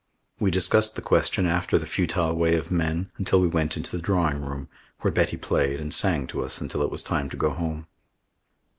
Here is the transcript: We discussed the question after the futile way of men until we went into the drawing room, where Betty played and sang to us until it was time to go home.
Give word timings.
We 0.39 0.49
discussed 0.49 0.95
the 0.95 1.01
question 1.03 1.45
after 1.45 1.77
the 1.77 1.85
futile 1.85 2.33
way 2.33 2.55
of 2.55 2.71
men 2.71 3.11
until 3.19 3.39
we 3.39 3.45
went 3.47 3.77
into 3.77 3.95
the 3.95 4.01
drawing 4.01 4.41
room, 4.41 4.67
where 5.01 5.11
Betty 5.13 5.37
played 5.37 5.79
and 5.79 5.93
sang 5.93 6.25
to 6.33 6.43
us 6.43 6.59
until 6.59 6.81
it 6.81 6.89
was 6.89 7.03
time 7.03 7.29
to 7.29 7.37
go 7.37 7.51
home. 7.51 7.85